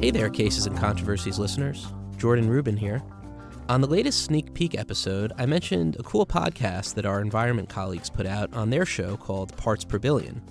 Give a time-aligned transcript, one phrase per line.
[0.00, 1.86] Hey there, Cases and Controversies listeners.
[2.16, 3.02] Jordan Rubin here.
[3.68, 8.10] On the latest sneak peek episode, I mentioned a cool podcast that our environment colleagues
[8.10, 10.42] put out on their show called Parts Per Billion.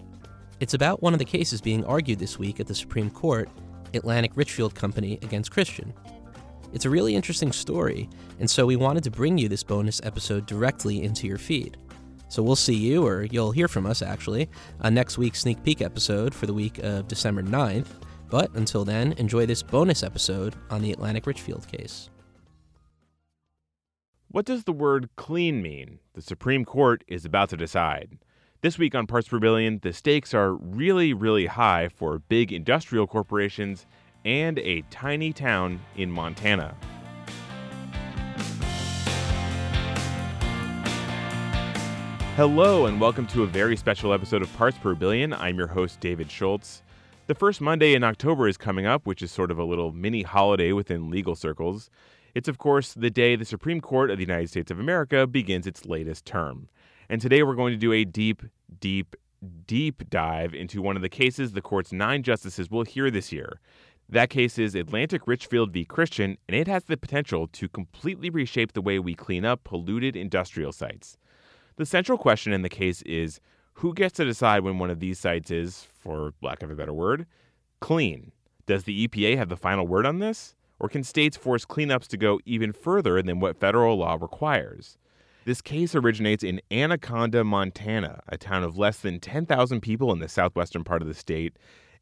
[0.60, 3.50] It's about one of the cases being argued this week at the Supreme Court
[3.94, 5.94] Atlantic Richfield Company against Christian.
[6.72, 8.08] It's a really interesting story,
[8.40, 11.78] and so we wanted to bring you this bonus episode directly into your feed.
[12.30, 14.50] So we'll see you, or you'll hear from us actually,
[14.82, 17.88] on next week's sneak peek episode for the week of December 9th.
[18.30, 22.12] But until then, enjoy this bonus episode on the Atlantic Richfield case.
[24.28, 25.98] What does the word clean mean?
[26.14, 28.20] The Supreme Court is about to decide.
[28.62, 33.08] This week on Parts Per Billion, the stakes are really, really high for big industrial
[33.08, 33.88] corporations
[34.24, 36.76] and a tiny town in Montana.
[42.36, 45.34] Hello, and welcome to a very special episode of Parts Per Billion.
[45.34, 46.84] I'm your host, David Schultz.
[47.28, 50.24] The first Monday in October is coming up, which is sort of a little mini
[50.24, 51.90] holiday within legal circles.
[52.34, 55.68] It's, of course, the day the Supreme Court of the United States of America begins
[55.68, 56.70] its latest term.
[57.10, 58.44] And today we're going to do a deep,
[58.80, 59.16] deep,
[59.66, 63.60] deep dive into one of the cases the court's nine justices will hear this year.
[64.08, 65.86] That case is Atlantic Richfield v.
[65.86, 70.16] Christian, and it has the potential to completely reshape the way we clean up polluted
[70.16, 71.18] industrial sites.
[71.80, 73.40] The central question in the case is
[73.76, 76.92] who gets to decide when one of these sites is, for lack of a better
[76.92, 77.26] word,
[77.80, 78.34] clean?
[78.66, 80.56] Does the EPA have the final word on this?
[80.78, 84.98] Or can states force cleanups to go even further than what federal law requires?
[85.46, 90.28] This case originates in Anaconda, Montana, a town of less than 10,000 people in the
[90.28, 91.56] southwestern part of the state,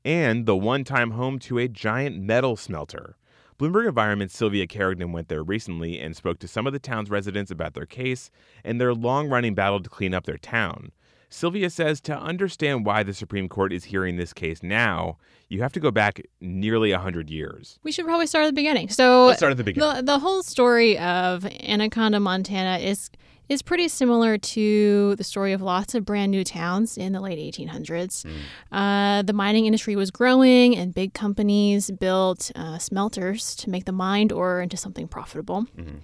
[0.03, 3.15] and the one time home to a giant metal smelter.
[3.59, 7.49] Bloomberg Environment's Sylvia Carignan went there recently and spoke to some of the town's residents
[7.49, 8.29] about their case
[8.63, 10.91] and their long running battle to clean up their town.
[11.29, 15.17] Sylvia says to understand why the Supreme Court is hearing this case now,
[15.49, 17.79] you have to go back nearly 100 years.
[17.83, 18.89] We should probably start at the beginning.
[18.89, 19.95] So, Let's start at the beginning.
[19.95, 23.09] The, the whole story of Anaconda, Montana is
[23.49, 27.39] is pretty similar to the story of lots of brand new towns in the late
[27.39, 28.25] 1800s.
[28.25, 28.33] Mm.
[28.71, 33.91] Uh, the mining industry was growing, and big companies built uh, smelters to make the
[33.91, 35.65] mined ore into something profitable.
[35.77, 35.97] Mm-hmm.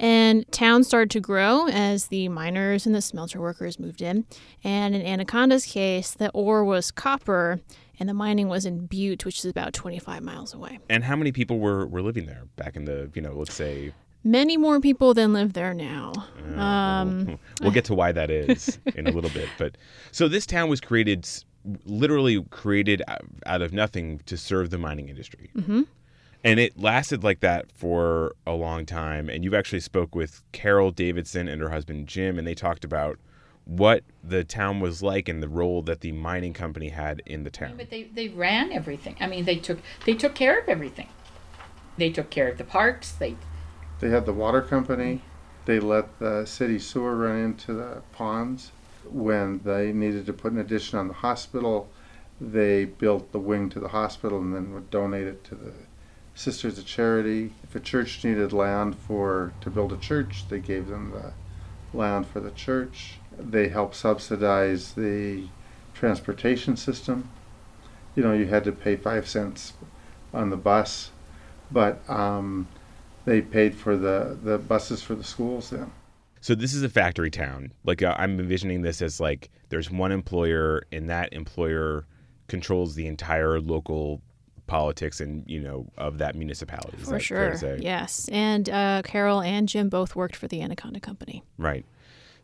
[0.00, 4.26] And towns started to grow as the miners and the smelter workers moved in.
[4.64, 7.60] And in Anaconda's case, the ore was copper
[8.00, 10.80] and the mining was in Butte, which is about 25 miles away.
[10.90, 13.92] And how many people were, were living there back in the, you know, let's say
[14.24, 16.12] many more people than live there now.
[16.56, 19.48] Uh, um, we'll get to why that is in a little bit.
[19.58, 19.76] But
[20.10, 21.28] so this town was created,
[21.84, 23.02] literally created
[23.46, 25.50] out of nothing to serve the mining industry.
[25.54, 25.82] Mm-hmm.
[26.42, 29.30] And it lasted like that for a long time.
[29.30, 33.18] And you've actually spoke with Carol Davidson and her husband Jim, and they talked about
[33.64, 37.50] what the town was like and the role that the mining company had in the
[37.50, 37.78] town.
[37.78, 39.16] But they, they ran everything.
[39.20, 41.08] I mean, they took they took care of everything.
[41.96, 43.12] They took care of the parks.
[43.12, 43.36] They
[44.04, 45.22] they had the water company.
[45.64, 48.70] They let the city sewer run into the ponds.
[49.10, 51.88] When they needed to put an addition on the hospital,
[52.38, 55.72] they built the wing to the hospital and then would donate it to the
[56.34, 57.54] Sisters of Charity.
[57.62, 61.32] If a church needed land for to build a church, they gave them the
[61.96, 63.20] land for the church.
[63.38, 65.44] They helped subsidize the
[65.94, 67.30] transportation system.
[68.14, 69.72] You know, you had to pay five cents
[70.34, 71.10] on the bus,
[71.72, 72.68] but um,
[73.24, 75.90] they paid for the the buses for the schools then.
[76.40, 77.72] So this is a factory town.
[77.84, 82.06] Like uh, I'm envisioning this as like there's one employer and that employer
[82.48, 84.20] controls the entire local
[84.66, 86.98] politics and you know of that municipality.
[86.98, 87.56] Is for sure.
[87.78, 91.42] Yes, and uh, Carol and Jim both worked for the Anaconda Company.
[91.58, 91.84] Right.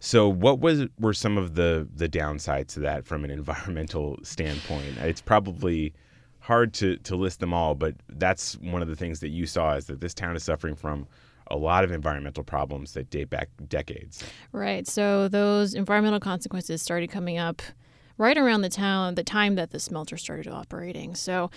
[0.00, 4.96] So what was were some of the the downsides to that from an environmental standpoint?
[4.98, 5.92] It's probably
[6.40, 9.74] hard to, to list them all, but that's one of the things that you saw
[9.74, 11.06] is that this town is suffering from
[11.50, 14.24] a lot of environmental problems that date back decades.
[14.52, 14.86] Right.
[14.86, 17.60] So those environmental consequences started coming up
[18.18, 21.14] right around the town, the time that the smelter started operating.
[21.14, 21.50] So,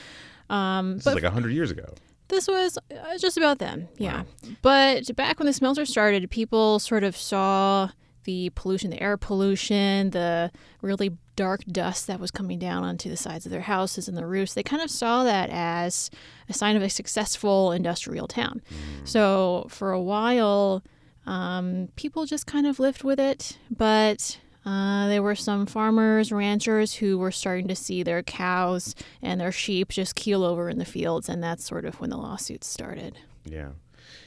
[0.50, 1.94] um, this is like hundred years ago.
[2.30, 4.22] This was uh, just about then, yeah.
[4.22, 4.50] Wow.
[4.62, 7.90] But back when the smelter started, people sort of saw
[8.24, 13.18] the pollution, the air pollution, the really dark dust that was coming down onto the
[13.18, 16.10] sides of their houses and the roofs, they kind of saw that as
[16.50, 18.62] a sign of a successful industrial town.
[18.70, 19.08] Mm.
[19.08, 20.84] So for a while,
[21.26, 26.96] um, people just kind of lived with it, but uh, there were some farmers, ranchers
[26.96, 30.86] who were starting to see their cows and their sheep just keel over in the
[30.86, 33.18] fields, and that's sort of when the lawsuits started.
[33.46, 33.70] Yeah.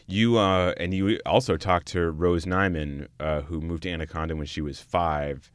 [0.07, 4.47] You uh, and you also talked to Rose Nyman, uh, who moved to Anaconda when
[4.47, 5.51] she was five,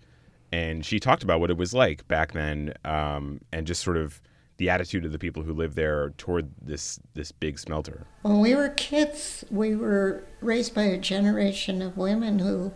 [0.51, 4.21] and she talked about what it was like back then, um, and just sort of
[4.57, 8.05] the attitude of the people who lived there toward this this big smelter.
[8.23, 12.73] When we were kids, we were raised by a generation of women who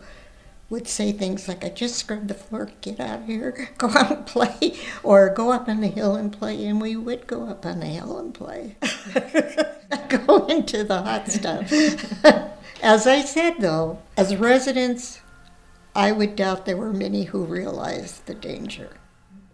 [0.70, 4.12] would say things like, I just scrubbed the floor, get out of here, go out
[4.12, 6.66] and play, or go up on the hill and play.
[6.66, 8.78] And we would go up on the hill and play,
[10.26, 11.72] go into the hot stuff.
[12.82, 15.22] as I said, though, as residents,
[15.96, 18.90] I would doubt there were many who realized the danger.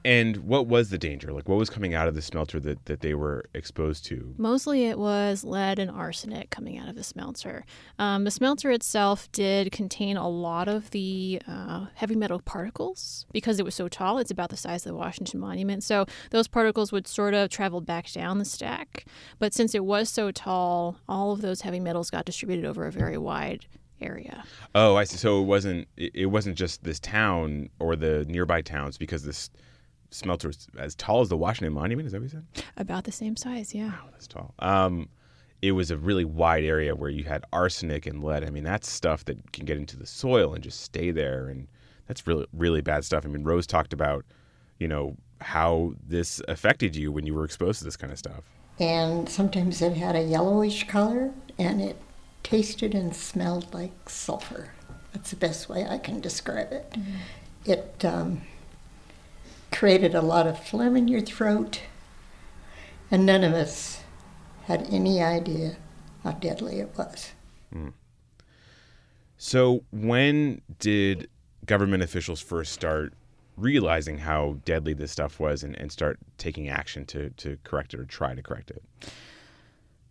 [0.03, 1.31] And what was the danger?
[1.31, 4.33] Like, what was coming out of the smelter that, that they were exposed to?
[4.38, 7.65] Mostly it was lead and arsenic coming out of the smelter.
[8.00, 13.59] Um, the smelter itself did contain a lot of the uh, heavy metal particles because
[13.59, 14.18] it was so tall.
[14.18, 15.83] It's about the size of the Washington Monument.
[15.83, 19.06] So those particles would sort of travel back down the stack.
[19.39, 22.92] But since it was so tall, all of those heavy metals got distributed over a
[22.92, 23.65] very wide
[24.01, 24.44] area.
[24.74, 25.18] Oh, I see.
[25.18, 29.50] So it wasn't it wasn't just this town or the nearby towns because this
[30.12, 32.06] smelter as tall as the Washington Monument.
[32.06, 32.66] Is that what you said?
[32.78, 33.88] About the same size, yeah.
[33.88, 34.54] Wow, that's tall.
[34.60, 35.10] Um,
[35.62, 38.44] it was a really wide area where you had arsenic and lead.
[38.44, 41.68] I mean, that's stuff that can get into the soil and just stay there, and
[42.08, 43.25] that's really really bad stuff.
[43.25, 44.25] I mean, Rose talked about,
[44.80, 48.44] you know, how this affected you when you were exposed to this kind of stuff.
[48.80, 51.98] And sometimes it had a yellowish color, and it
[52.44, 54.74] tasted and smelled like sulfur.
[55.14, 56.90] That's the best way I can describe it.
[56.92, 57.72] Mm-hmm.
[57.72, 58.42] It um,
[59.81, 61.81] created a lot of phlegm in your throat,
[63.10, 64.04] and none of us
[64.66, 65.75] had any idea
[66.24, 67.31] how deadly it was.
[67.74, 67.92] Mm.
[69.39, 71.28] So, when did
[71.66, 73.16] government officials first start
[73.57, 78.00] realizing how deadly this stuff was and, and start taking action to, to correct it
[78.00, 78.83] or try to correct it?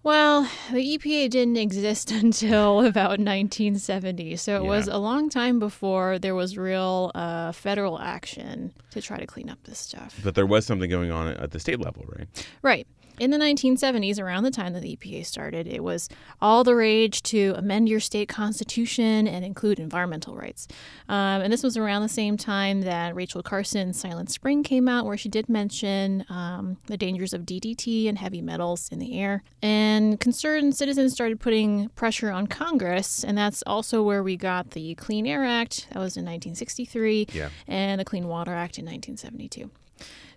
[0.03, 4.69] Well, the EPA didn't exist until about 1970, so it yeah.
[4.69, 9.51] was a long time before there was real uh, federal action to try to clean
[9.51, 10.19] up this stuff.
[10.25, 12.49] But there was something going on at the state level, right?
[12.63, 12.87] Right.
[13.21, 16.09] In the 1970s, around the time that the EPA started, it was
[16.41, 20.67] all the rage to amend your state constitution and include environmental rights.
[21.07, 25.05] Um, and this was around the same time that Rachel Carson's Silent Spring came out,
[25.05, 29.43] where she did mention um, the dangers of DDT and heavy metals in the air.
[29.61, 34.95] And concerned citizens started putting pressure on Congress, and that's also where we got the
[34.95, 37.51] Clean Air Act, that was in 1963, yeah.
[37.69, 39.71] and the Clean Water Act in 1972.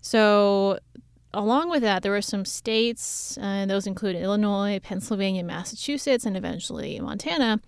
[0.01, 0.79] So
[1.33, 6.37] along with that, there were some states, and uh, those included Illinois, Pennsylvania, Massachusetts, and
[6.37, 7.59] eventually Montana,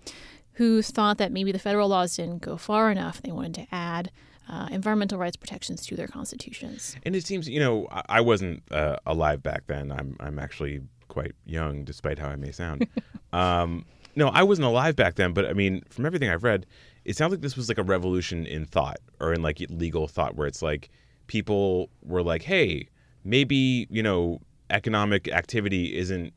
[0.52, 3.20] who thought that maybe the federal laws didn't go far enough.
[3.22, 4.10] They wanted to add
[4.48, 6.96] uh, environmental rights protections to their constitutions.
[7.04, 9.90] And it seems, you know, I wasn't uh, alive back then.
[9.90, 12.86] I'm, I'm actually quite young, despite how I may sound.
[13.32, 13.84] um,
[14.14, 16.64] no, I wasn't alive back then, but I mean, from everything I've read,
[17.04, 20.36] it sounds like this was like a revolution in thought or in like legal thought,
[20.36, 20.90] where it's like
[21.26, 22.88] people were like, hey,
[23.26, 24.40] maybe you know
[24.70, 26.32] economic activity isn't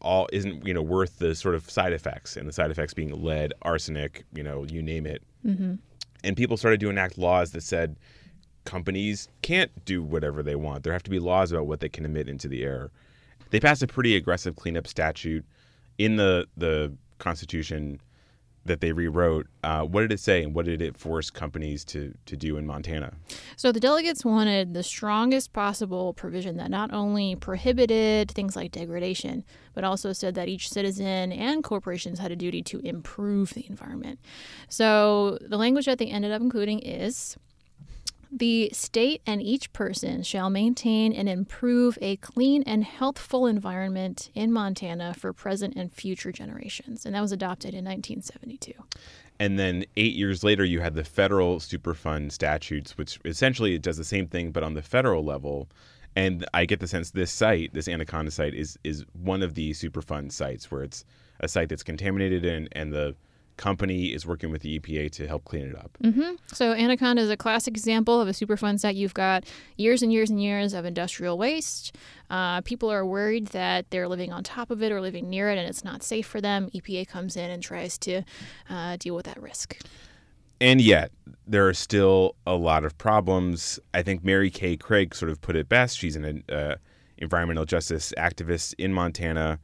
[0.00, 3.10] all isn't you know worth the sort of side effects and the side effects being
[3.22, 5.22] lead arsenic you know you name it.
[5.44, 5.74] Mm-hmm.
[6.22, 7.96] and people started to enact laws that said
[8.64, 10.84] companies can't do whatever they want.
[10.84, 12.90] There have to be laws about what they can emit into the air.
[13.50, 15.44] They passed a pretty aggressive cleanup statute
[15.98, 18.00] in the the constitution
[18.64, 19.46] that they rewrote.
[19.62, 22.66] Uh, what did it say, and what did it force companies to to do in
[22.66, 23.12] Montana?
[23.56, 29.44] So the delegates wanted the strongest possible provision that not only prohibited things like degradation,
[29.74, 34.18] but also said that each citizen and corporations had a duty to improve the environment.
[34.68, 37.36] So the language that they ended up including is
[38.36, 44.52] the state and each person shall maintain and improve a clean and healthful environment in
[44.52, 47.06] Montana for present and future generations.
[47.06, 48.72] And that was adopted in 1972.
[49.38, 53.96] And then eight years later, you had the federal Superfund statutes, which essentially it does
[53.96, 55.68] the same thing, but on the federal level.
[56.16, 59.72] And I get the sense this site, this Anaconda site, is is one of the
[59.72, 61.04] Superfund sites where it's
[61.40, 63.16] a site that's contaminated and, and the
[63.56, 65.96] company is working with the EPA to help clean it up.
[66.02, 66.34] Mm-hmm.
[66.52, 68.96] So Anaconda is a classic example of a Superfund site.
[68.96, 69.44] You've got
[69.76, 71.96] years and years and years of industrial waste.
[72.30, 75.58] Uh, people are worried that they're living on top of it or living near it,
[75.58, 76.68] and it's not safe for them.
[76.74, 78.22] EPA comes in and tries to
[78.68, 79.78] uh, deal with that risk.
[80.60, 81.10] And yet,
[81.46, 83.78] there are still a lot of problems.
[83.92, 85.98] I think Mary Kay Craig sort of put it best.
[85.98, 86.76] She's an uh,
[87.18, 89.58] environmental justice activist in Montana.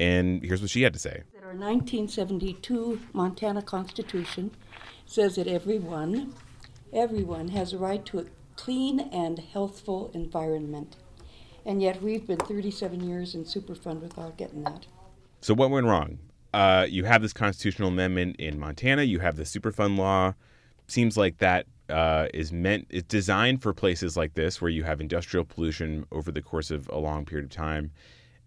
[0.00, 1.22] And here's what she had to say.
[1.52, 4.52] Our 1972 Montana Constitution
[5.04, 6.32] says that everyone,
[6.94, 8.24] everyone has a right to a
[8.56, 10.96] clean and healthful environment.
[11.66, 14.86] And yet we've been 37 years in Superfund without getting that.
[15.42, 16.20] So what went wrong?
[16.54, 19.02] Uh, you have this constitutional amendment in Montana.
[19.02, 20.32] You have the Superfund law.
[20.88, 25.02] Seems like that uh, is meant it's designed for places like this where you have
[25.02, 27.90] industrial pollution over the course of a long period of time,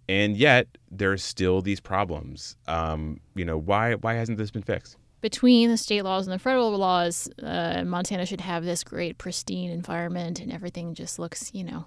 [0.08, 2.56] and yet there's still these problems.
[2.68, 4.98] Um, you know, why why hasn't this been fixed?
[5.26, 9.72] between the state laws and the federal laws, uh, Montana should have this great pristine
[9.72, 11.86] environment, and everything just looks, you know,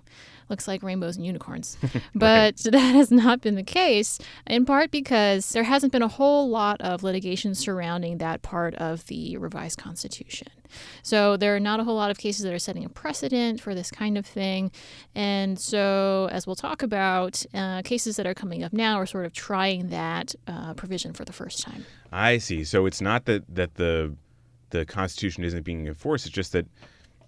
[0.48, 1.78] looks like rainbows and unicorns.
[2.16, 6.48] but that has not been the case, in part because there hasn't been a whole
[6.48, 10.48] lot of litigation surrounding that part of the revised constitution.
[11.02, 13.74] So there are not a whole lot of cases that are setting a precedent for
[13.74, 14.70] this kind of thing.
[15.14, 19.26] And so, as we'll talk about, uh, cases that are coming up now are sort
[19.26, 21.84] of trying that uh, provision for the first time.
[22.12, 22.64] I see.
[22.64, 24.14] So it's not that that the
[24.70, 26.26] the Constitution isn't being enforced.
[26.26, 26.66] It's just that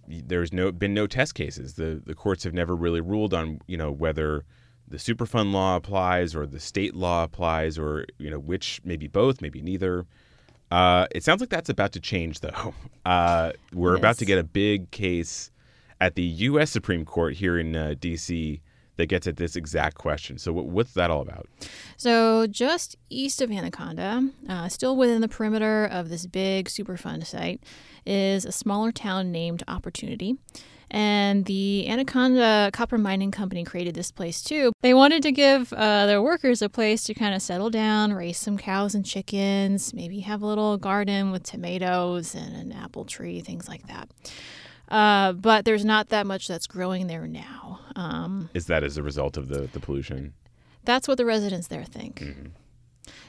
[0.07, 1.75] there's no been no test cases.
[1.75, 4.45] The the courts have never really ruled on you know whether
[4.89, 9.41] the Superfund law applies or the state law applies or you know which maybe both,
[9.41, 10.07] maybe neither.
[10.71, 12.75] Uh, it sounds like that's about to change, though.
[13.07, 13.99] Uh, we're yes.
[13.99, 15.51] about to get a big case
[16.03, 16.71] at the U.S.
[16.71, 18.61] Supreme Court here in uh, D.C.
[18.99, 20.37] that gets at this exact question.
[20.37, 21.49] So, what's that all about?
[21.97, 27.63] So, just east of Anaconda, uh, still within the perimeter of this big Superfund site,
[28.05, 30.37] is a smaller town named Opportunity.
[30.91, 34.73] And the Anaconda Copper Mining Company created this place too.
[34.81, 38.39] They wanted to give uh, their workers a place to kind of settle down, raise
[38.39, 43.41] some cows and chickens, maybe have a little garden with tomatoes and an apple tree,
[43.41, 44.11] things like that.
[44.89, 47.79] Uh, but there's not that much that's growing there now.
[47.95, 50.35] Um, Is that as a result of the, the pollution?
[50.85, 52.21] That's what the residents there think.
[52.21, 52.47] Mm-hmm.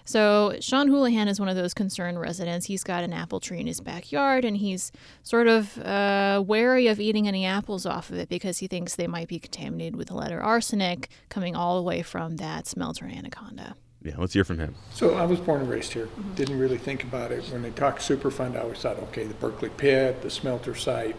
[0.05, 2.65] So Sean Houlihan is one of those concerned residents.
[2.65, 4.91] He's got an apple tree in his backyard, and he's
[5.23, 9.07] sort of uh, wary of eating any apples off of it because he thinks they
[9.07, 13.11] might be contaminated with lead or arsenic coming all the way from that smelter in
[13.11, 13.75] Anaconda.
[14.03, 14.75] Yeah, let's hear from him.
[14.91, 16.07] So I was born and raised here.
[16.07, 16.33] Mm-hmm.
[16.33, 18.55] Didn't really think about it when they talked Superfund.
[18.55, 21.15] I always thought, okay, the Berkeley Pit, the smelter site,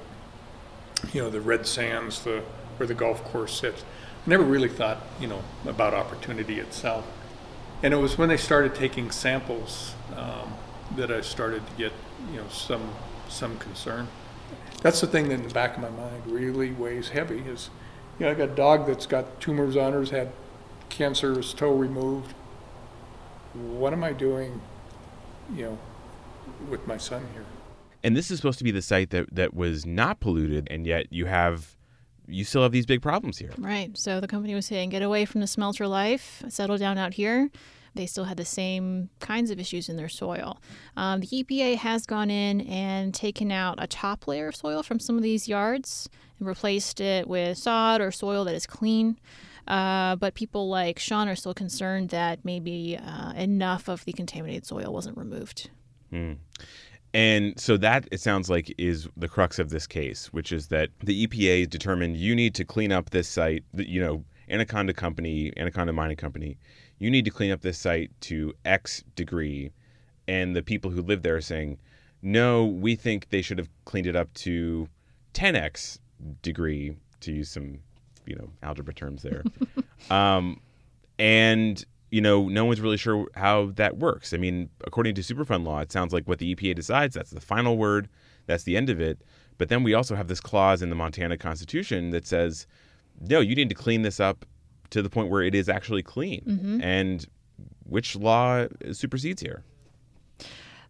[1.12, 2.42] you know, the red sands, the
[2.76, 3.82] where the golf course sits.
[4.26, 7.06] I never really thought, you know, about opportunity itself.
[7.82, 10.54] And it was when they started taking samples um,
[10.96, 11.92] that I started to get,
[12.30, 12.94] you know, some
[13.28, 14.08] some concern.
[14.82, 17.70] That's the thing that in the back of my mind really weighs heavy is,
[18.18, 20.32] you know, I got a dog that's got tumors on her, had
[20.88, 22.34] cancerous toe removed.
[23.54, 24.60] What am I doing,
[25.54, 25.78] you know,
[26.68, 27.44] with my son here?
[28.02, 31.12] And this is supposed to be the site that, that was not polluted, and yet
[31.12, 31.76] you have
[32.26, 33.52] you still have these big problems here.
[33.58, 33.96] Right.
[33.96, 37.50] So the company was saying, get away from the smelter life, settle down out here.
[37.94, 40.60] They still had the same kinds of issues in their soil.
[40.96, 44.98] Um, the EPA has gone in and taken out a top layer of soil from
[44.98, 49.18] some of these yards and replaced it with sod or soil that is clean.
[49.68, 54.66] Uh, but people like Sean are still concerned that maybe uh, enough of the contaminated
[54.66, 55.70] soil wasn't removed.
[56.12, 56.38] Mm.
[57.14, 60.88] And so that it sounds like is the crux of this case, which is that
[61.02, 63.64] the EPA determined you need to clean up this site.
[63.74, 66.56] You know, Anaconda Company, Anaconda Mining Company,
[66.98, 69.72] you need to clean up this site to X degree,
[70.26, 71.78] and the people who live there are saying,
[72.22, 74.88] no, we think they should have cleaned it up to
[75.34, 75.98] 10x
[76.42, 77.78] degree, to use some,
[78.26, 79.42] you know, algebra terms there.
[80.10, 80.60] um,
[81.18, 84.34] and you know, no one's really sure how that works.
[84.34, 87.40] I mean, according to Superfund law, it sounds like what the EPA decides, that's the
[87.40, 88.06] final word,
[88.46, 89.22] that's the end of it.
[89.56, 92.66] But then we also have this clause in the Montana Constitution that says,
[93.18, 94.44] no, you need to clean this up
[94.90, 96.42] to the point where it is actually clean.
[96.46, 96.82] Mm-hmm.
[96.82, 97.26] And
[97.84, 99.64] which law supersedes here?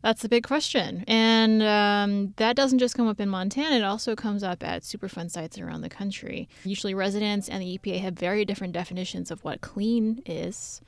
[0.02, 1.04] That's the big question.
[1.06, 5.30] And um, that doesn't just come up in Montana, it also comes up at Superfund
[5.30, 6.48] sites around the country.
[6.64, 10.80] Usually, residents and the EPA have very different definitions of what clean is.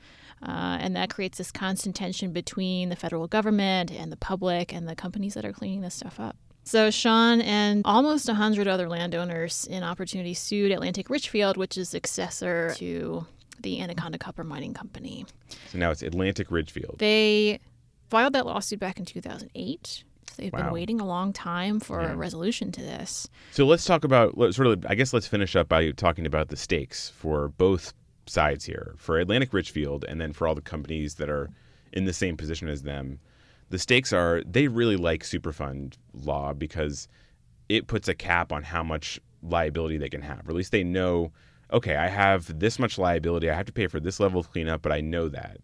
[0.43, 4.87] Uh, and that creates this constant tension between the federal government and the public and
[4.87, 6.35] the companies that are cleaning this stuff up.
[6.65, 12.73] So Sean and almost 100 other landowners in Opportunity sued Atlantic Richfield, which is successor
[12.77, 13.25] to
[13.59, 15.25] the Anaconda Copper Mining Company.
[15.71, 16.95] So now it's Atlantic Richfield.
[16.97, 17.59] They
[18.09, 20.03] filed that lawsuit back in 2008.
[20.27, 20.63] So they've wow.
[20.63, 22.13] been waiting a long time for yeah.
[22.13, 23.29] a resolution to this.
[23.51, 24.85] So let's talk about sort of.
[24.89, 27.93] I guess let's finish up by talking about the stakes for both
[28.27, 31.49] sides here for Atlantic Richfield and then for all the companies that are
[31.93, 33.19] in the same position as them.
[33.69, 37.07] The stakes are they really like Superfund law because
[37.69, 40.47] it puts a cap on how much liability they can have.
[40.47, 41.31] Or at least they know,
[41.71, 43.49] okay, I have this much liability.
[43.49, 45.57] I have to pay for this level of cleanup, but I know that.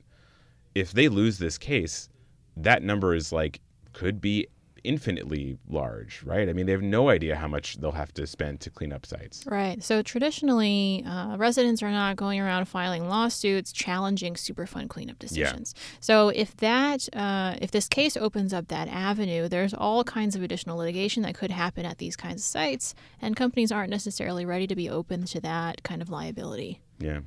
[0.73, 2.09] If they lose this case,
[2.57, 3.59] that number is like
[3.93, 4.47] could be
[4.83, 6.49] infinitely large, right?
[6.49, 9.05] I mean, they have no idea how much they'll have to spend to clean up
[9.05, 9.43] sites.
[9.45, 9.83] Right.
[9.83, 15.73] So traditionally, uh, residents are not going around filing lawsuits challenging Superfund cleanup decisions.
[15.75, 15.83] Yeah.
[15.99, 20.43] So if that, uh, if this case opens up that avenue, there's all kinds of
[20.43, 24.67] additional litigation that could happen at these kinds of sites, and companies aren't necessarily ready
[24.67, 26.81] to be open to that kind of liability.
[26.99, 27.21] Yeah.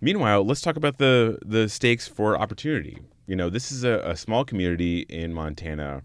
[0.00, 2.98] Meanwhile, let's talk about the the stakes for opportunity.
[3.28, 6.02] You know, this is a, a small community in Montana.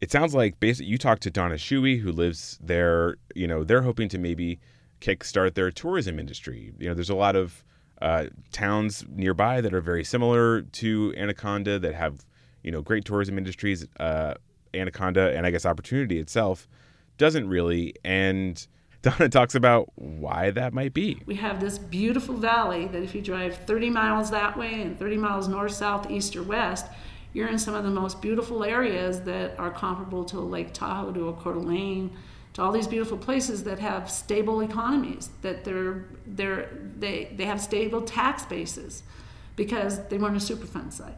[0.00, 3.16] It sounds like basically you talked to Donna Shuey, who lives there.
[3.34, 4.58] You know, they're hoping to maybe
[5.02, 6.72] kickstart their tourism industry.
[6.78, 7.62] You know, there's a lot of
[8.00, 12.24] uh, towns nearby that are very similar to Anaconda that have
[12.62, 13.86] you know great tourism industries.
[14.00, 14.32] Uh,
[14.72, 16.66] Anaconda and I guess Opportunity itself
[17.18, 18.66] doesn't really and
[19.06, 21.22] Donna talks about why that might be.
[21.26, 25.16] We have this beautiful valley that if you drive 30 miles that way and 30
[25.16, 26.86] miles north, south, east, or west,
[27.32, 31.28] you're in some of the most beautiful areas that are comparable to Lake Tahoe, to
[31.28, 32.10] a Coeur d'Alene,
[32.54, 37.60] to all these beautiful places that have stable economies, that they're, they're, they, they have
[37.60, 39.04] stable tax bases
[39.54, 41.14] because they weren't a Superfund site.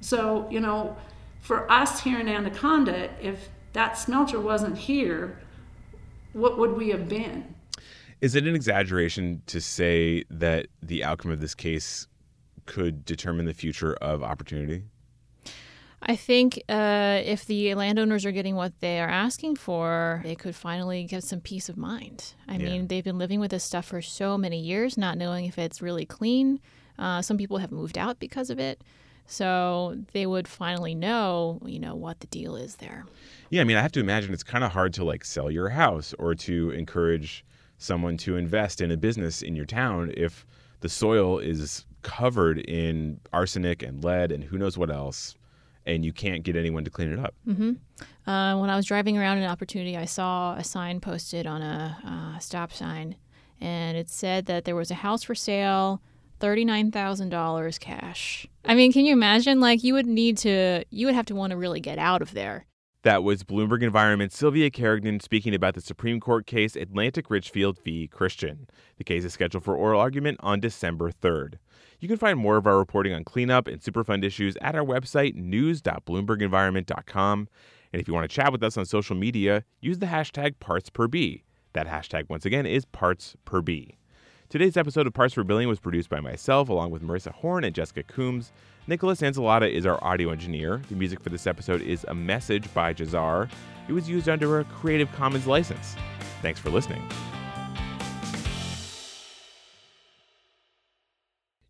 [0.00, 0.96] So, you know,
[1.40, 5.40] for us here in Anaconda, if that smelter wasn't here,
[6.34, 7.54] what would we have been?
[8.20, 12.06] Is it an exaggeration to say that the outcome of this case
[12.66, 14.84] could determine the future of opportunity?
[16.06, 20.54] I think uh, if the landowners are getting what they are asking for, they could
[20.54, 22.34] finally get some peace of mind.
[22.46, 22.64] I Yeah.
[22.70, 25.80] mean, they've been living with this stuff for so many years, not knowing if it's
[25.80, 26.60] really clean.
[26.98, 28.82] Uh, some people have moved out because of it.
[29.26, 33.06] So they would finally know, you know, what the deal is there.
[33.50, 35.70] Yeah, I mean, I have to imagine it's kind of hard to like sell your
[35.70, 37.44] house or to encourage
[37.78, 40.46] someone to invest in a business in your town if
[40.80, 45.34] the soil is covered in arsenic and lead and who knows what else,
[45.86, 47.34] and you can't get anyone to clean it up.
[47.44, 47.72] hmm
[48.26, 52.34] Uh, when I was driving around an opportunity, I saw a sign posted on a
[52.36, 53.16] uh, stop sign,
[53.60, 56.00] and it said that there was a house for sale,
[56.44, 58.46] thirty-nine thousand dollars cash.
[58.66, 59.60] I mean, can you imagine?
[59.60, 62.34] Like, you would need to, you would have to want to really get out of
[62.34, 62.66] there.
[63.02, 68.06] That was Bloomberg Environment Sylvia Carignan speaking about the Supreme Court case Atlantic Richfield v.
[68.08, 68.68] Christian.
[68.98, 71.54] The case is scheduled for oral argument on December 3rd.
[71.98, 75.34] You can find more of our reporting on cleanup and Superfund issues at our website,
[75.34, 77.48] news.bloombergenvironment.com.
[77.92, 81.42] And if you want to chat with us on social media, use the hashtag PartsPerB.
[81.72, 83.94] That hashtag, once again, is PartsPerB.
[84.54, 87.74] Today's episode of Parts Per Billion was produced by myself, along with Marissa Horn and
[87.74, 88.52] Jessica Coombs.
[88.86, 90.80] Nicholas Anzalata is our audio engineer.
[90.88, 93.50] The music for this episode is A Message by Jahzzar.
[93.88, 95.96] It was used under a Creative Commons license.
[96.40, 97.02] Thanks for listening.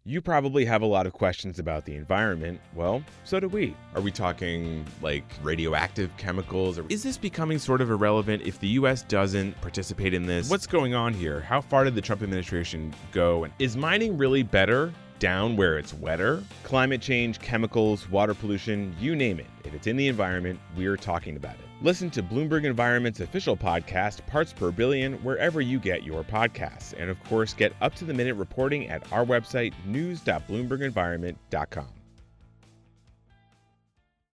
[0.07, 2.61] You probably have a lot of questions about the environment.
[2.75, 3.75] Well, so do we.
[3.95, 6.79] Are we talking like radioactive chemicals?
[6.79, 10.51] Or is this becoming sort of irrelevant if the US doesn't participate in this?
[10.51, 11.41] What's going on here?
[11.41, 13.45] How far did the Trump administration go?
[13.45, 16.45] And is mining really better down where it's wetter?
[16.65, 19.47] Climate change, chemicals, water pollution, you name it.
[19.65, 21.74] If it's in the environment, we're talking about it.
[21.85, 26.95] Listen to Bloomberg Environment's official podcast, Parts Per Billion, wherever you get your podcasts.
[26.99, 31.89] And of course, get up to the minute reporting at our website, news.bloombergenvironment.com.